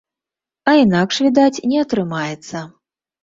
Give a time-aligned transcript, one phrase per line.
[0.71, 2.65] А інакш, відаць, не атрымаецца.